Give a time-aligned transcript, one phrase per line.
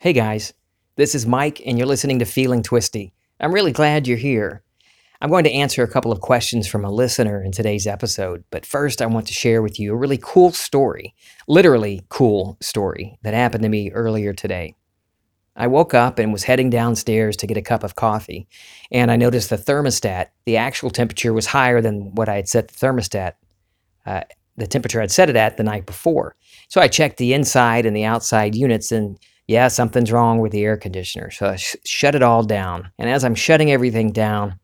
[0.00, 0.54] Hey guys,
[0.94, 3.12] this is Mike, and you're listening to Feeling Twisty.
[3.40, 4.62] I'm really glad you're here.
[5.20, 8.64] I'm going to answer a couple of questions from a listener in today's episode, but
[8.64, 11.16] first I want to share with you a really cool story,
[11.48, 14.76] literally cool story, that happened to me earlier today.
[15.56, 18.46] I woke up and was heading downstairs to get a cup of coffee,
[18.92, 22.68] and I noticed the thermostat, the actual temperature was higher than what I had set
[22.68, 23.32] the thermostat,
[24.06, 24.20] uh,
[24.56, 26.36] the temperature I'd set it at the night before.
[26.68, 29.18] So I checked the inside and the outside units, and
[29.48, 31.30] yeah, something's wrong with the air conditioner.
[31.30, 32.92] So I sh- shut it all down.
[32.98, 34.60] And as I'm shutting everything down,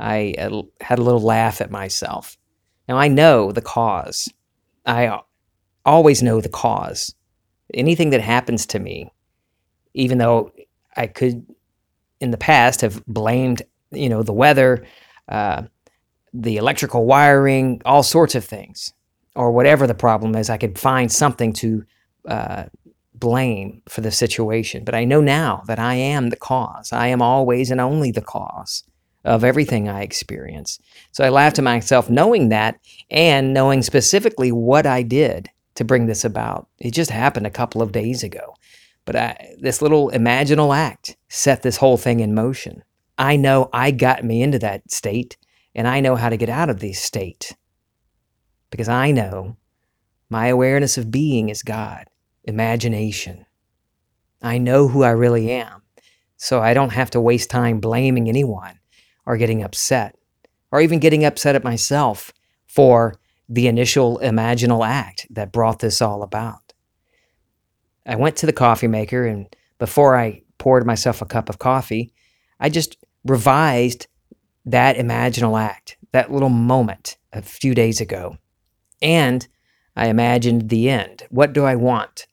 [0.00, 2.36] I uh, had a little laugh at myself.
[2.88, 4.28] Now I know the cause.
[4.84, 5.20] I
[5.84, 7.14] always know the cause.
[7.72, 9.10] Anything that happens to me,
[9.94, 10.52] even though
[10.96, 11.46] I could
[12.20, 14.84] in the past have blamed, you know, the weather,
[15.28, 15.62] uh,
[16.32, 18.92] the electrical wiring, all sorts of things,
[19.36, 21.84] or whatever the problem is, I could find something to
[22.26, 22.64] uh,
[23.18, 26.92] blame for the situation, but I know now that I am the cause.
[26.92, 28.84] I am always and only the cause
[29.24, 30.78] of everything I experience.
[31.12, 32.78] So I laugh to myself knowing that
[33.10, 36.68] and knowing specifically what I did to bring this about.
[36.78, 38.54] It just happened a couple of days ago.
[39.04, 42.82] But I, this little imaginal act set this whole thing in motion.
[43.18, 45.36] I know I got me into that state,
[45.74, 47.56] and I know how to get out of this state.
[48.70, 49.56] Because I know
[50.28, 52.06] my awareness of being is God
[52.46, 53.44] imagination.
[54.40, 55.82] I know who I really am,
[56.36, 58.78] so I don't have to waste time blaming anyone
[59.26, 60.16] or getting upset,
[60.70, 62.32] or even getting upset at myself
[62.66, 63.14] for
[63.48, 66.72] the initial imaginal act that brought this all about.
[68.06, 69.46] I went to the coffee maker, and
[69.78, 72.12] before I poured myself a cup of coffee,
[72.60, 74.06] I just revised
[74.64, 78.36] that imaginal act, that little moment a few days ago.
[79.02, 79.46] And
[79.96, 81.24] I imagined the end.
[81.30, 82.26] What do I want?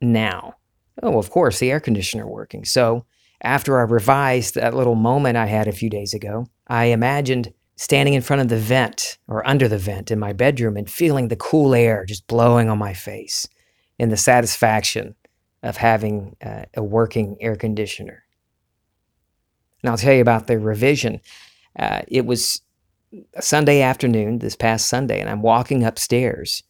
[0.00, 0.54] Now?
[1.02, 2.64] Oh, of course, the air conditioner working.
[2.64, 3.04] So
[3.42, 8.14] after I revised that little moment I had a few days ago, I imagined standing
[8.14, 11.36] in front of the vent or under the vent in my bedroom and feeling the
[11.36, 13.48] cool air just blowing on my face
[13.98, 15.14] and the satisfaction
[15.62, 18.24] of having uh, a working air conditioner.
[19.82, 21.20] And I'll tell you about the revision.
[21.78, 22.62] Uh, it was
[23.34, 26.64] a Sunday afternoon, this past Sunday, and I'm walking upstairs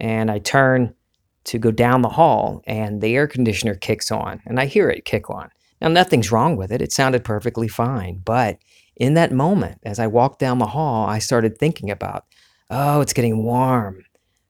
[0.00, 0.94] and I turn
[1.44, 5.04] to go down the hall and the air conditioner kicks on and I hear it
[5.04, 5.50] kick on.
[5.80, 6.82] Now, nothing's wrong with it.
[6.82, 8.20] It sounded perfectly fine.
[8.24, 8.58] But
[8.96, 12.26] in that moment, as I walked down the hall, I started thinking about,
[12.68, 14.04] oh, it's getting warm.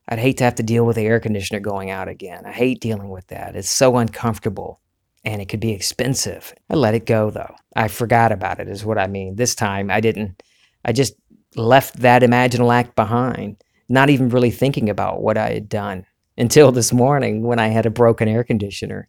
[0.08, 2.44] I'd hate to have to deal with the air conditioner going out again.
[2.44, 3.54] I hate dealing with that.
[3.54, 4.80] It's so uncomfortable
[5.24, 6.52] and it could be expensive.
[6.68, 7.54] I let it go though.
[7.76, 9.36] I forgot about it, is what I mean.
[9.36, 10.42] This time I didn't,
[10.84, 11.14] I just
[11.54, 16.06] left that imaginal act behind, not even really thinking about what I had done
[16.40, 19.08] until this morning when I had a broken air conditioner.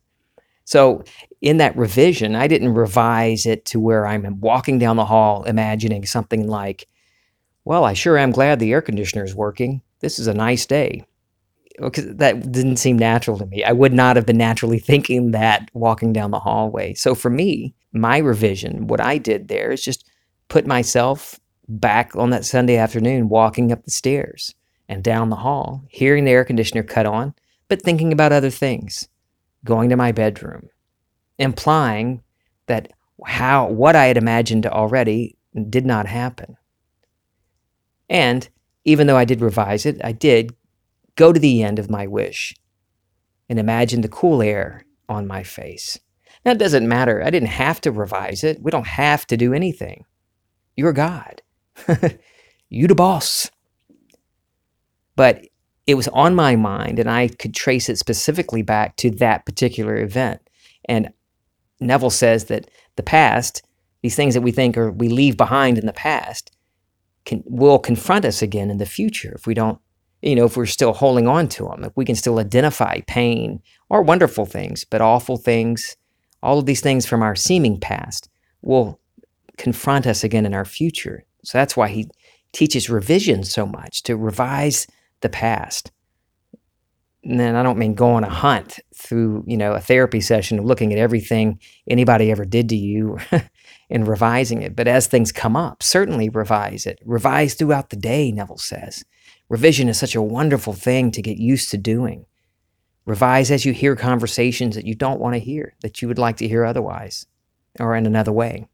[0.65, 1.03] So,
[1.39, 6.05] in that revision, I didn't revise it to where I'm walking down the hall imagining
[6.05, 6.87] something like,
[7.65, 9.81] well, I sure am glad the air conditioner is working.
[10.01, 11.05] This is a nice day.
[11.79, 13.63] Oh, because that didn't seem natural to me.
[13.63, 16.93] I would not have been naturally thinking that walking down the hallway.
[16.93, 20.05] So, for me, my revision, what I did there is just
[20.49, 24.53] put myself back on that Sunday afternoon walking up the stairs
[24.91, 27.33] and down the hall, hearing the air conditioner cut on,
[27.69, 29.07] but thinking about other things,
[29.63, 30.67] going to my bedroom,
[31.39, 32.21] implying
[32.67, 32.91] that
[33.25, 35.37] how what I had imagined already
[35.69, 36.57] did not happen.
[38.09, 38.49] And
[38.83, 40.53] even though I did revise it, I did
[41.15, 42.53] go to the end of my wish
[43.47, 45.97] and imagine the cool air on my face.
[46.43, 47.23] Now, it doesn't matter.
[47.23, 48.61] I didn't have to revise it.
[48.61, 50.03] We don't have to do anything.
[50.75, 51.41] You're God.
[52.69, 53.49] you the boss.
[55.15, 55.47] But
[55.87, 59.97] it was on my mind, and I could trace it specifically back to that particular
[59.97, 60.41] event.
[60.85, 61.11] And
[61.79, 63.63] Neville says that the past,
[64.01, 66.55] these things that we think or we leave behind in the past,
[67.25, 69.79] can will confront us again in the future if we don't,
[70.21, 71.83] you know, if we're still holding on to them.
[71.83, 75.97] If we can still identify pain or wonderful things, but awful things,
[76.41, 78.29] all of these things from our seeming past
[78.61, 78.99] will
[79.57, 81.23] confront us again in our future.
[81.43, 82.09] So that's why he
[82.53, 84.87] teaches revision so much to revise
[85.21, 85.91] the past.
[87.23, 90.57] And then I don't mean go on a hunt through, you know, a therapy session
[90.57, 93.19] of looking at everything anybody ever did to you
[93.89, 94.75] and revising it.
[94.75, 96.99] But as things come up, certainly revise it.
[97.05, 99.03] Revise throughout the day, Neville says.
[99.49, 102.25] Revision is such a wonderful thing to get used to doing.
[103.05, 106.37] Revise as you hear conversations that you don't want to hear, that you would like
[106.37, 107.27] to hear otherwise
[107.79, 108.67] or in another way.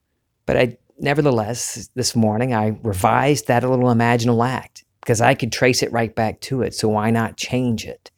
[0.46, 5.82] But I, nevertheless, this morning I revised that little imaginal act because I could trace
[5.84, 6.74] it right back to it.
[6.74, 8.12] So why not change it?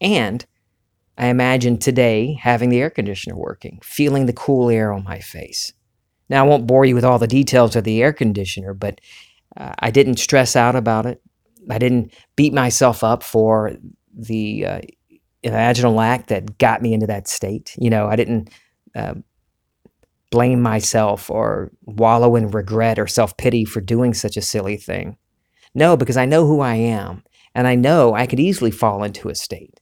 [0.00, 0.44] And
[1.16, 5.72] I imagine today having the air conditioner working, feeling the cool air on my face.
[6.28, 9.00] Now, I won't bore you with all the details of the air conditioner, but
[9.56, 11.22] uh, I didn't stress out about it.
[11.70, 13.76] I didn't beat myself up for
[14.12, 14.80] the uh,
[15.44, 17.76] imaginal act that got me into that state.
[17.78, 18.50] You know, I didn't
[18.96, 19.14] uh,
[20.32, 25.16] blame myself or wallow in regret or self pity for doing such a silly thing.
[25.74, 27.24] No, because I know who I am,
[27.54, 29.80] and I know I could easily fall into a state.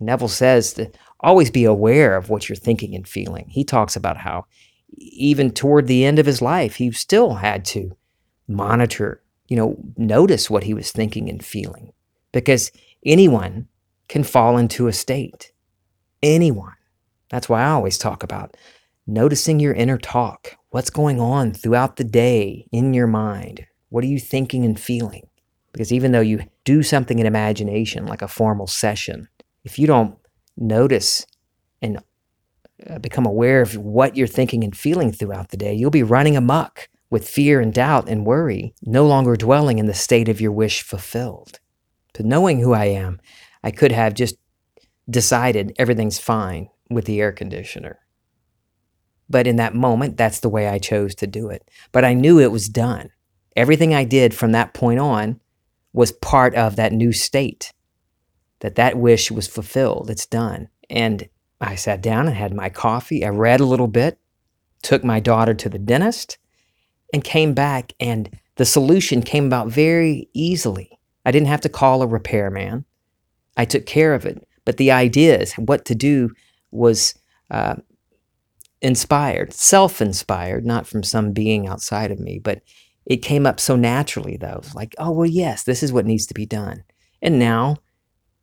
[0.00, 0.90] Neville says to
[1.20, 3.46] always be aware of what you're thinking and feeling.
[3.48, 4.46] He talks about how
[4.96, 7.96] even toward the end of his life, he still had to
[8.48, 11.92] monitor, you know, notice what he was thinking and feeling
[12.32, 12.72] because
[13.04, 13.68] anyone
[14.08, 15.52] can fall into a state.
[16.22, 16.74] Anyone.
[17.30, 18.56] That's why I always talk about
[19.06, 20.56] noticing your inner talk.
[20.70, 23.66] What's going on throughout the day in your mind?
[23.90, 25.28] What are you thinking and feeling?
[25.72, 29.28] Because even though you do something in imagination, like a formal session,
[29.62, 30.16] if you don't
[30.56, 31.26] notice
[31.82, 31.98] and
[32.88, 36.36] uh, become aware of what you're thinking and feeling throughout the day, you'll be running
[36.36, 40.52] amuck with fear and doubt and worry, no longer dwelling in the state of your
[40.52, 41.58] wish fulfilled.
[42.14, 43.20] But knowing who I am,
[43.62, 44.36] I could have just
[45.08, 47.98] decided everything's fine with the air conditioner.
[49.28, 51.68] But in that moment, that's the way I chose to do it.
[51.92, 53.10] But I knew it was done.
[53.56, 55.40] Everything I did from that point on
[55.92, 57.72] was part of that new state
[58.60, 60.10] that that wish was fulfilled.
[60.10, 60.68] It's done.
[60.88, 61.28] And
[61.60, 63.24] I sat down and had my coffee.
[63.24, 64.18] I read a little bit,
[64.82, 66.38] took my daughter to the dentist,
[67.12, 67.92] and came back.
[67.98, 70.98] And the solution came about very easily.
[71.24, 72.84] I didn't have to call a repairman.
[73.56, 74.46] I took care of it.
[74.64, 76.30] But the ideas, what to do,
[76.70, 77.14] was
[77.50, 77.76] uh,
[78.80, 82.38] inspired, self inspired, not from some being outside of me.
[82.38, 82.62] But
[83.06, 84.62] it came up so naturally, though.
[84.74, 86.84] Like, oh, well, yes, this is what needs to be done.
[87.22, 87.76] And now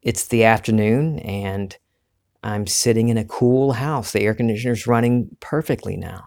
[0.02, 1.76] it's the afternoon and
[2.44, 4.12] I'm sitting in a cool house.
[4.12, 6.24] The air conditioner's running perfectly now.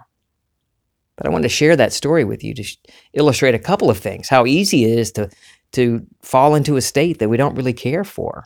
[1.17, 2.65] But I wanted to share that story with you to
[3.13, 5.31] illustrate a couple of things how easy it is to,
[5.73, 8.45] to fall into a state that we don't really care for.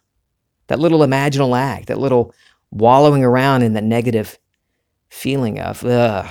[0.67, 2.35] That little imaginal act, that little
[2.71, 4.39] wallowing around in the negative
[5.09, 6.29] feeling of, ugh,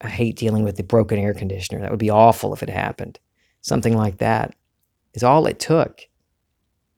[0.00, 1.80] I hate dealing with the broken air conditioner.
[1.80, 3.18] That would be awful if it happened.
[3.60, 4.54] Something like that
[5.14, 6.02] is all it took.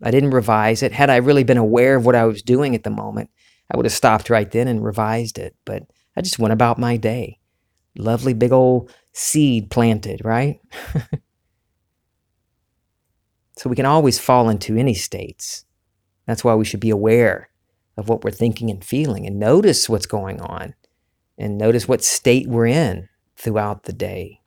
[0.02, 0.92] I didn't revise it.
[0.92, 3.30] Had I really been aware of what I was doing at the moment,
[3.72, 5.56] I would have stopped right then and revised it.
[5.64, 5.84] But
[6.16, 7.38] I just went about my day.
[7.96, 10.60] Lovely big old seed planted, right?
[13.56, 15.64] so we can always fall into any states.
[16.26, 17.50] That's why we should be aware
[17.96, 20.74] of what we're thinking and feeling and notice what's going on
[21.40, 24.40] and notice what state we're in throughout the day.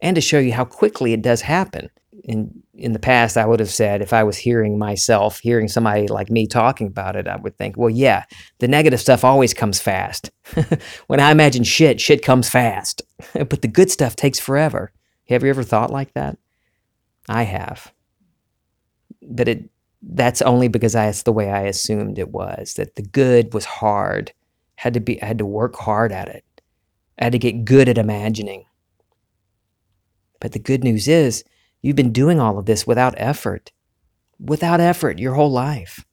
[0.00, 1.90] And to show you how quickly it does happen
[2.24, 6.08] in in the past I would have said if I was hearing myself, hearing somebody
[6.08, 8.24] like me talking about it, I would think, well, yeah,
[8.58, 10.30] the negative stuff always comes fast.
[11.08, 13.02] when I imagine shit, shit comes fast.
[13.34, 14.92] but the good stuff takes forever.
[15.28, 16.38] Have you ever thought like that?
[17.28, 17.92] I have.
[19.22, 19.70] But it
[20.02, 23.66] that's only because I, that's the way I assumed it was, that the good was
[23.66, 24.32] hard.
[24.80, 26.44] Had to be I had to work hard at it.
[27.18, 28.64] I had to get good at imagining.
[30.40, 31.44] But the good news is
[31.82, 33.72] You've been doing all of this without effort,
[34.38, 36.04] without effort your whole life.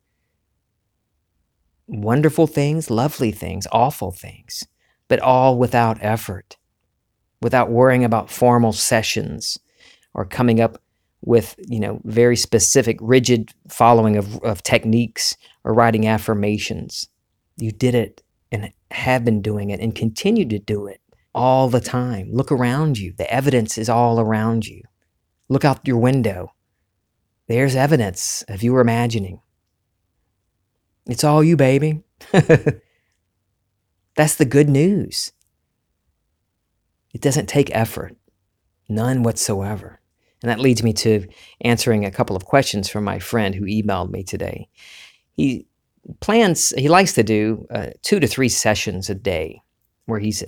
[1.88, 4.64] Wonderful things, lovely things, awful things,
[5.08, 6.58] but all without effort,
[7.42, 9.58] without worrying about formal sessions
[10.14, 10.82] or coming up
[11.22, 17.10] with you know very specific rigid following of, of techniques or writing affirmations
[17.58, 21.02] you did it and have been doing it and continue to do it
[21.34, 24.82] all the time look around you the evidence is all around you
[25.50, 26.54] Look out your window.
[27.48, 29.42] There's evidence of you imagining.
[31.06, 32.04] It's all you, baby.
[34.16, 35.32] That's the good news.
[37.14, 38.18] It doesn't take effort,
[38.90, 40.02] none whatsoever.
[40.44, 41.28] And that leads me to
[41.62, 44.68] answering a couple of questions from my friend who emailed me today.
[45.32, 45.66] He
[46.20, 49.62] plans, he likes to do uh, two to three sessions a day
[50.06, 50.44] where he's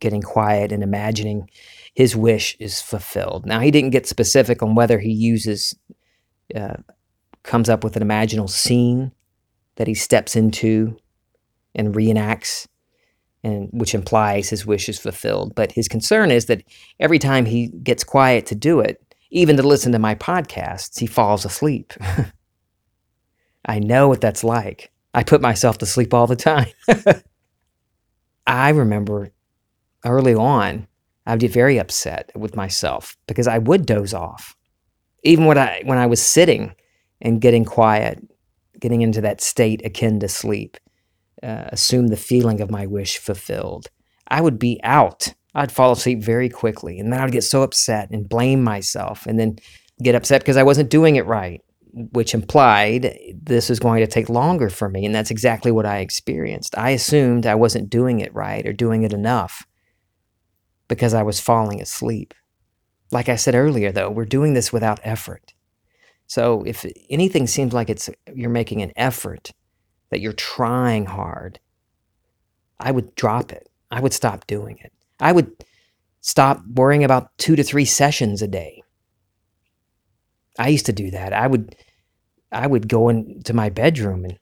[0.00, 1.48] getting quiet and imagining
[1.94, 3.46] his wish is fulfilled.
[3.46, 5.74] Now, he didn't get specific on whether he uses,
[6.54, 6.76] uh,
[7.42, 9.12] comes up with an imaginal scene
[9.76, 10.96] that he steps into
[11.74, 12.66] and reenacts,
[13.44, 15.54] and which implies his wish is fulfilled.
[15.54, 16.64] But his concern is that
[17.00, 21.06] every time he gets quiet to do it, even to listen to my podcasts, he
[21.06, 21.92] falls asleep.
[23.66, 24.90] I know what that's like.
[25.12, 26.68] I put myself to sleep all the time.
[28.46, 29.30] I remember
[30.04, 30.86] early on
[31.26, 34.56] I would get very upset with myself because I would doze off.
[35.24, 36.74] Even when I when I was sitting
[37.20, 38.22] and getting quiet
[38.80, 40.76] getting into that state akin to sleep,
[41.42, 43.88] uh, assume the feeling of my wish fulfilled,
[44.28, 45.32] I would be out.
[45.54, 46.98] I'd fall asleep very quickly.
[46.98, 49.58] And then I'd get so upset and blame myself and then
[50.02, 51.62] get upset because I wasn't doing it right,
[51.96, 55.06] which implied this is going to take longer for me.
[55.06, 56.76] And that's exactly what I experienced.
[56.76, 59.66] I assumed I wasn't doing it right or doing it enough
[60.88, 62.34] because I was falling asleep.
[63.12, 65.54] Like I said earlier, though, we're doing this without effort.
[66.26, 69.52] So if anything seems like it's you're making an effort,
[70.10, 71.60] that you're trying hard,
[72.78, 73.68] I would drop it.
[73.90, 74.92] I would stop doing it.
[75.18, 75.50] I would
[76.20, 78.82] stop worrying about two to three sessions a day.
[80.58, 81.32] I used to do that.
[81.32, 81.76] I would
[82.52, 84.38] I would go into my bedroom and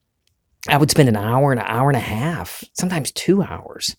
[0.68, 3.96] I would spend an hour, and an hour and a half, sometimes two hours,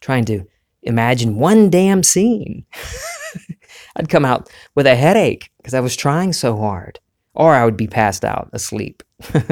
[0.00, 0.44] trying to
[0.82, 2.64] imagine one damn scene.
[3.96, 6.98] I'd come out with a headache because I was trying so hard,
[7.34, 9.04] or I would be passed out asleep.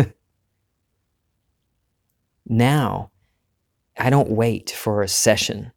[2.47, 3.13] now,
[3.97, 5.71] I don't wait for a session.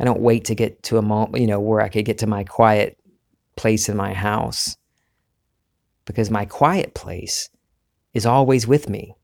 [0.00, 2.26] I don't wait to get to a moment, you know, where I could get to
[2.26, 2.98] my quiet
[3.56, 4.76] place in my house
[6.10, 7.50] because my quiet place
[8.12, 9.14] is always with me.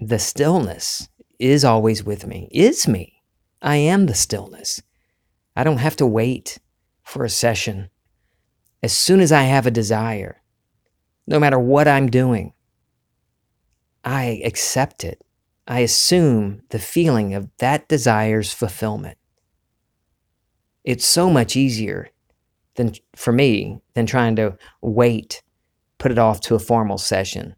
[0.00, 1.08] The stillness
[1.38, 3.22] is always with me, is me.
[3.62, 4.82] I am the stillness.
[5.54, 6.58] I don't have to wait
[7.04, 7.90] for a session.
[8.82, 10.42] As soon as I have a desire,
[11.28, 12.54] no matter what I'm doing,
[14.02, 15.24] I accept it.
[15.68, 19.16] I assume the feeling of that desire's fulfillment.
[20.82, 22.08] It's so much easier
[22.74, 25.40] than for me than trying to wait,
[25.98, 27.54] put it off to a formal session.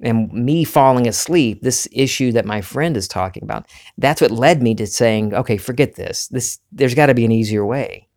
[0.00, 4.62] And me falling asleep, this issue that my friend is talking about, that's what led
[4.62, 6.28] me to saying, okay, forget this.
[6.28, 8.08] This there's got to be an easier way.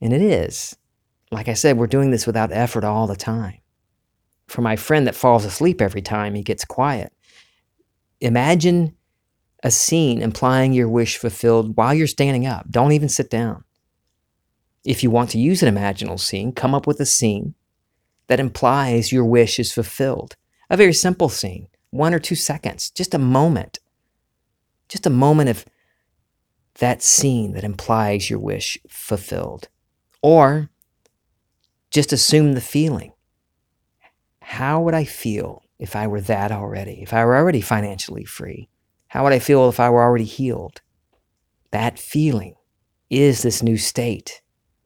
[0.00, 0.76] And it is.
[1.30, 3.58] Like I said, we're doing this without effort all the time.
[4.48, 7.12] For my friend that falls asleep every time he gets quiet,
[8.20, 8.94] imagine
[9.62, 12.66] a scene implying your wish fulfilled while you're standing up.
[12.70, 13.64] Don't even sit down.
[14.84, 17.54] If you want to use an imaginal scene, come up with a scene
[18.26, 20.36] that implies your wish is fulfilled.
[20.70, 23.78] A very simple scene, one or two seconds, just a moment.
[24.88, 25.64] Just a moment of
[26.80, 29.68] that scene that implies your wish fulfilled.
[30.22, 30.70] Or
[31.90, 33.12] just assume the feeling.
[34.40, 37.02] How would I feel if I were that already?
[37.02, 38.68] If I were already financially free?
[39.08, 40.82] How would I feel if I were already healed?
[41.70, 42.56] That feeling
[43.10, 44.42] is this new state,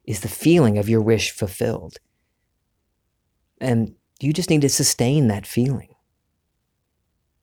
[0.09, 1.97] is the feeling of your wish fulfilled.
[3.61, 5.93] And you just need to sustain that feeling.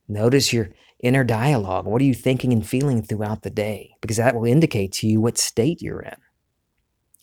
[0.09, 1.85] Notice your inner dialogue.
[1.85, 3.91] What are you thinking and feeling throughout the day?
[4.01, 6.17] Because that will indicate to you what state you're in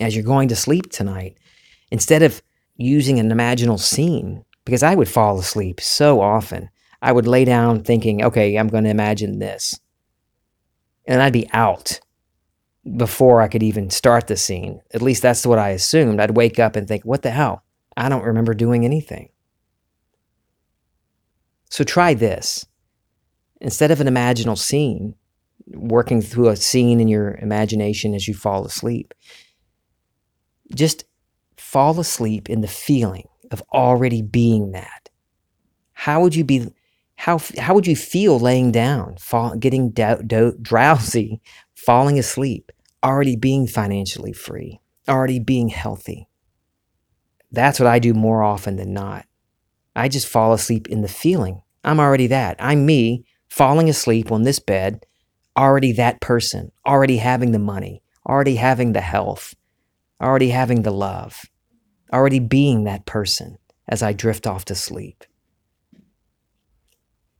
[0.01, 1.37] as you're going to sleep tonight,
[1.91, 2.43] instead of
[2.77, 6.71] using an imaginal scene, because I would fall asleep so often,
[7.03, 9.79] I would lay down thinking, okay, I'm going to imagine this.
[11.07, 12.01] And I'd be out
[12.97, 14.81] before I could even start the scene.
[14.93, 16.21] At least that's what I assumed.
[16.21, 17.64] I'd wake up and think, what the hell?
[17.97, 19.31] I don't remember doing anything.
[21.71, 22.67] So try this.
[23.61, 25.14] Instead of an imaginal scene,
[25.67, 29.14] working through a scene in your imagination as you fall asleep,
[30.75, 31.05] just
[31.57, 35.09] fall asleep in the feeling of already being that.
[35.93, 36.69] How would you be?
[37.17, 41.41] How how would you feel laying down, fall, getting do, do, drowsy,
[41.85, 42.73] falling asleep,
[43.03, 46.29] already being financially free, already being healthy?
[47.50, 49.26] That's what I do more often than not.
[49.95, 51.62] I just fall asleep in the feeling.
[51.85, 52.57] I'm already that.
[52.59, 55.07] I'm me falling asleep on this bed,
[55.57, 59.55] already that person, already having the money, already having the health,
[60.21, 61.45] already having the love,
[62.12, 65.25] already being that person as I drift off to sleep.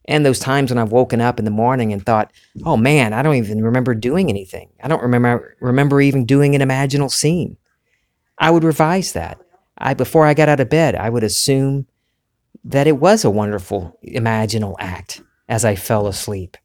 [0.07, 2.33] And those times when I've woken up in the morning and thought,
[2.65, 4.69] oh man, I don't even remember doing anything.
[4.83, 7.57] I don't remember remember even doing an imaginal scene.
[8.39, 9.39] I would revise that.
[9.79, 11.87] I before I got out of bed, I would assume
[12.65, 16.57] that it was a wonderful imaginal act as I fell asleep.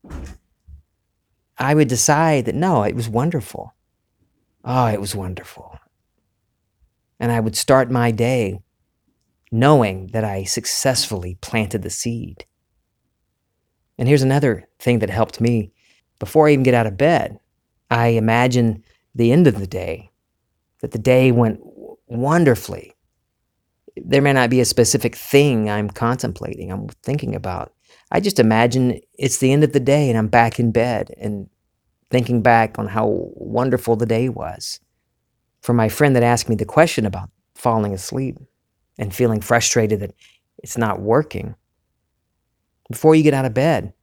[1.58, 3.74] I would decide that no, it was wonderful.
[4.64, 5.78] Oh, it was wonderful.
[7.20, 8.62] And I would start my day
[9.52, 12.46] knowing that I successfully planted the seed.
[14.00, 15.74] And here's another thing that helped me.
[16.20, 17.38] Before I even get out of bed,
[17.92, 20.10] I imagine the end of the day,
[20.82, 21.60] that the day went
[22.08, 22.94] wonderfully.
[23.98, 27.74] There may not be a specific thing I'm contemplating, I'm thinking about.
[28.12, 31.50] I just imagine it's the end of the day and I'm back in bed and
[32.10, 34.80] thinking back on how wonderful the day was
[35.62, 38.38] for my friend that asked me the question about falling asleep
[38.98, 40.16] and feeling frustrated that
[40.60, 41.56] it's not working.
[42.90, 43.94] Before you get out of bed,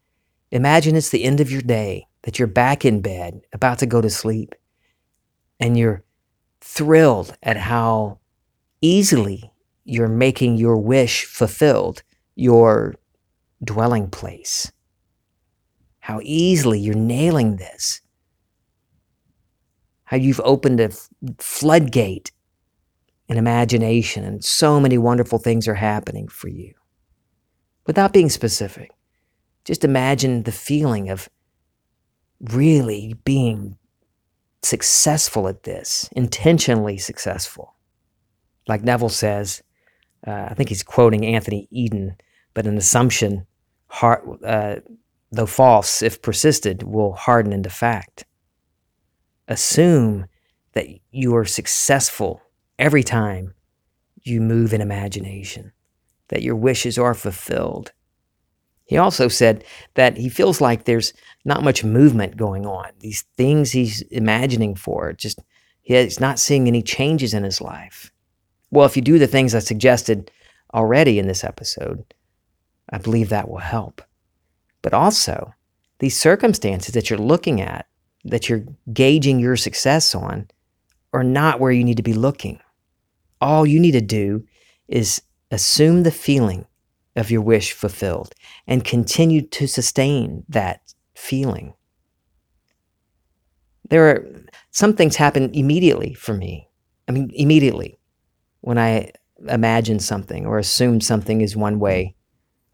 [0.50, 4.00] imagine it's the end of your day, that you're back in bed, about to go
[4.00, 4.54] to sleep,
[5.58, 6.04] and you're
[6.60, 8.18] thrilled at how
[8.80, 9.52] easily
[9.84, 12.02] you're making your wish fulfilled,
[12.34, 12.94] your
[13.64, 14.70] dwelling place.
[16.00, 18.00] How easily you're nailing this.
[20.04, 20.90] How you've opened a
[21.38, 22.30] floodgate
[23.28, 26.74] in imagination, and so many wonderful things are happening for you.
[27.86, 28.90] Without being specific,
[29.64, 31.28] just imagine the feeling of
[32.40, 33.78] really being
[34.62, 37.74] successful at this, intentionally successful.
[38.66, 39.62] Like Neville says,
[40.26, 42.16] uh, I think he's quoting Anthony Eden,
[42.54, 43.46] but an assumption,
[43.86, 44.76] hard, uh,
[45.30, 48.24] though false, if persisted, will harden into fact.
[49.46, 50.26] Assume
[50.72, 52.42] that you are successful
[52.78, 53.54] every time
[54.22, 55.72] you move in imagination,
[56.28, 57.92] that your wishes are fulfilled.
[58.84, 59.64] He also said
[59.94, 61.12] that he feels like there's
[61.44, 62.90] not much movement going on.
[63.00, 65.40] These things he's imagining for, just
[65.82, 68.12] he's not seeing any changes in his life.
[68.70, 70.30] Well, if you do the things I suggested
[70.72, 72.14] already in this episode,
[72.90, 74.02] I believe that will help.
[74.82, 75.52] But also,
[75.98, 77.86] these circumstances that you're looking at,
[78.24, 80.48] that you're gauging your success on,
[81.12, 82.60] are not where you need to be looking.
[83.40, 84.44] All you need to do
[84.86, 86.66] is assume the feeling
[87.14, 88.34] of your wish fulfilled
[88.66, 90.80] and continue to sustain that
[91.14, 91.74] feeling.
[93.88, 94.26] There are
[94.70, 96.68] some things happen immediately for me.
[97.08, 97.98] I mean, immediately
[98.60, 99.12] when I
[99.48, 102.14] imagine something or assume something is one way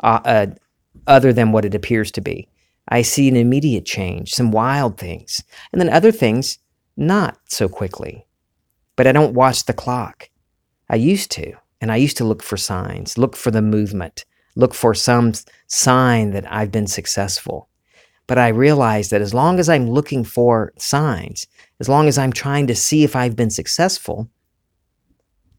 [0.02, 0.46] uh, uh,
[1.06, 2.48] other than what it appears to be.
[2.88, 6.58] I see an immediate change, some wild things, and then other things
[6.96, 8.26] not so quickly.
[8.96, 10.30] But I don't watch the clock.
[10.88, 14.24] I used to, and I used to look for signs, look for the movement,
[14.54, 15.32] look for some
[15.66, 17.68] sign that I've been successful.
[18.28, 21.48] But I realized that as long as I'm looking for signs,
[21.80, 24.30] as long as I'm trying to see if I've been successful,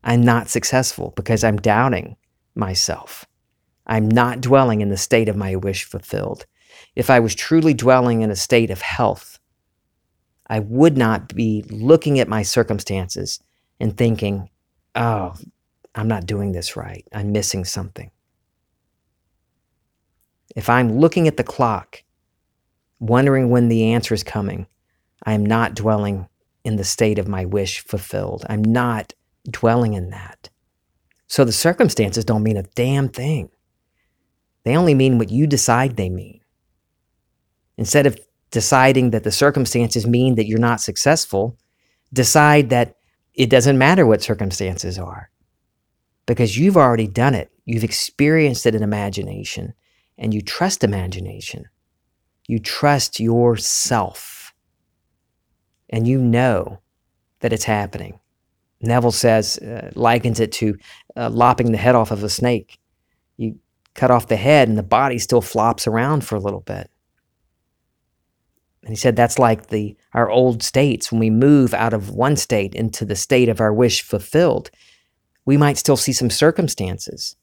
[0.06, 2.16] I'm not successful because I'm doubting
[2.56, 3.26] myself.
[3.86, 6.46] I'm not dwelling in the state of my wish fulfilled.
[6.96, 9.40] If I was truly dwelling in a state of health,
[10.48, 13.42] I would not be looking at my circumstances
[13.82, 14.50] and thinking,
[14.96, 15.36] oh,
[15.96, 17.08] I'm not doing this right.
[17.14, 18.12] I'm missing something.
[20.56, 22.04] If I'm looking at the clock,
[23.00, 24.68] wondering when the answer is coming,
[25.24, 26.28] I am not dwelling
[26.64, 28.46] in the state of my wish fulfilled.
[28.50, 29.14] I'm not
[29.50, 30.50] dwelling in that.
[31.28, 33.50] So the circumstances don't mean a damn thing.
[34.64, 36.40] They only mean what you decide they mean.
[37.78, 38.18] Instead of
[38.52, 41.58] deciding that the circumstances mean that you're not successful,
[42.14, 42.96] decide that
[43.34, 45.32] it doesn't matter what circumstances are
[46.26, 47.52] because you've already done it.
[47.66, 49.74] You've experienced it in imagination
[50.18, 51.66] and you trust imagination.
[52.48, 54.54] You trust yourself
[55.90, 56.80] and you know
[57.40, 58.20] that it's happening.
[58.82, 60.78] Neville says, uh, likens it to
[61.16, 62.80] uh, lopping the head off of a snake.
[63.38, 63.58] You
[63.94, 66.90] cut off the head and the body still flops around for a little bit.
[68.84, 72.36] And he said that's like the our old states when we move out of one
[72.36, 74.70] state into the state of our wish fulfilled.
[75.46, 77.36] We might still see some circumstances,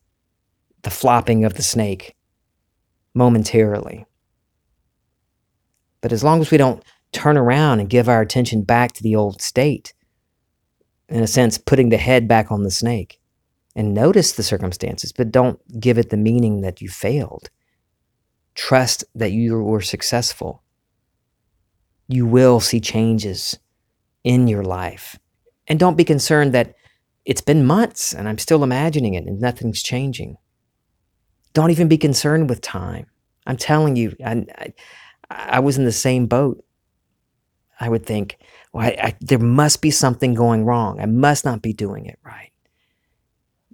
[0.83, 2.17] the flopping of the snake
[3.15, 4.07] momentarily.
[6.01, 6.83] But as long as we don't
[7.13, 9.93] turn around and give our attention back to the old state,
[11.09, 13.21] in a sense, putting the head back on the snake,
[13.77, 17.51] and notice the circumstances, but don't give it the meaning that you failed.
[18.55, 20.63] Trust that you were successful
[22.11, 23.57] you will see changes
[24.25, 25.17] in your life.
[25.69, 26.75] And don't be concerned that
[27.25, 30.37] it's been months and I'm still imagining it and nothing's changing.
[31.53, 33.07] Don't even be concerned with time.
[33.47, 34.73] I'm telling you, I, I,
[35.31, 36.65] I was in the same boat.
[37.79, 38.39] I would think,
[38.73, 41.01] well, I, I, there must be something going wrong.
[41.01, 42.53] I must not be doing it right.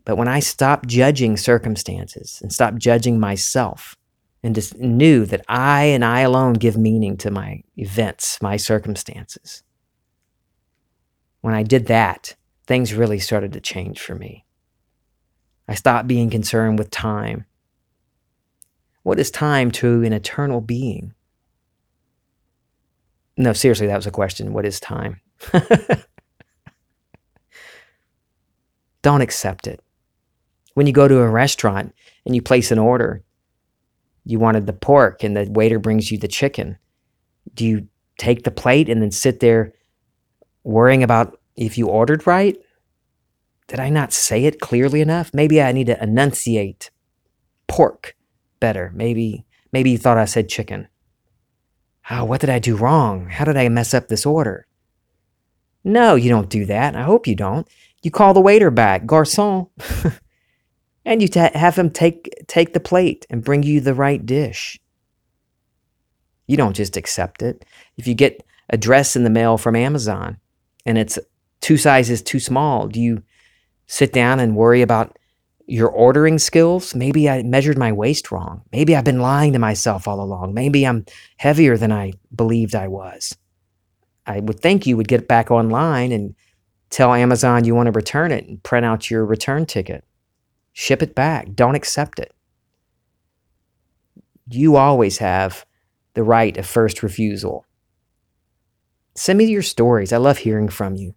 [0.05, 3.97] But when I stopped judging circumstances and stopped judging myself,
[4.47, 9.65] and just knew that I and I alone give meaning to my events, my circumstances.
[11.41, 14.45] When I did that, things really started to change for me.
[15.69, 17.45] I stopped being concerned with time.
[19.03, 21.15] What is time to an eternal being?
[23.37, 24.53] No, seriously, that was a question.
[24.53, 25.21] What is time?
[29.03, 29.81] Don't accept it.
[30.75, 33.23] When you go to a restaurant and you place an order,
[34.25, 36.79] you wanted the pork and the waiter brings you the chicken.
[37.55, 37.87] Do you
[38.19, 39.73] take the plate and then sit there
[40.65, 42.57] worrying about if you ordered right?
[43.69, 45.35] Did I not say it clearly enough?
[45.35, 46.91] Maybe I need to enunciate
[47.67, 48.15] pork
[48.61, 48.93] better.
[48.95, 50.89] Maybe maybe you thought I said chicken.
[52.11, 53.29] Oh, what did I do wrong?
[53.29, 54.67] How did I mess up this order?
[55.83, 56.95] No, you don't do that.
[56.95, 57.67] I hope you don't.
[58.03, 59.69] You call the waiter back, garçon,
[61.05, 64.79] and you t- have him take take the plate and bring you the right dish.
[66.47, 67.65] You don't just accept it.
[67.97, 70.39] If you get a dress in the mail from Amazon
[70.85, 71.19] and it's
[71.67, 73.25] two sizes too small, do you
[73.89, 75.19] sit down and worry about
[75.67, 76.95] your ordering skills?
[76.95, 78.63] Maybe I measured my waist wrong.
[78.71, 80.55] Maybe I've been lying to myself all along.
[80.55, 81.05] Maybe I'm
[81.39, 83.37] heavier than I believed I was.
[84.27, 86.37] I would think you would get back online and
[86.91, 90.05] tell Amazon you want to return it and print out your return ticket.
[90.73, 91.53] Ship it back.
[91.53, 92.33] Don't accept it.
[94.49, 95.67] You always have
[96.15, 97.67] the right of first refusal.
[99.17, 100.13] Send me your stories.
[100.13, 101.17] I love hearing from you.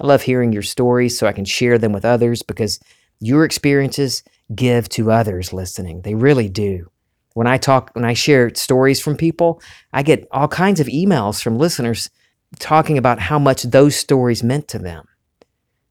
[0.00, 2.80] I love hearing your stories so I can share them with others because
[3.20, 4.22] your experiences
[4.54, 6.02] give to others listening.
[6.02, 6.90] They really do.
[7.34, 11.42] When I talk, when I share stories from people, I get all kinds of emails
[11.42, 12.10] from listeners
[12.58, 15.06] talking about how much those stories meant to them.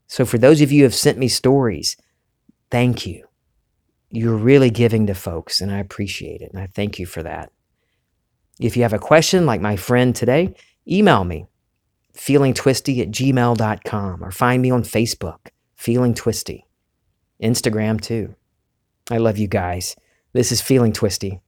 [0.08, 1.96] So, for those of you who have sent me stories,
[2.72, 3.26] thank you.
[4.10, 6.52] You're really giving to folks, and I appreciate it.
[6.52, 7.52] And I thank you for that.
[8.60, 10.56] If you have a question like my friend today,
[10.88, 11.46] email me,
[12.20, 15.38] feelingtwisty at gmail.com, or find me on Facebook,
[15.76, 16.66] Feeling Twisty,
[17.42, 18.36] Instagram too.
[19.10, 19.96] I love you guys.
[20.34, 21.40] This is Feeling Twisty.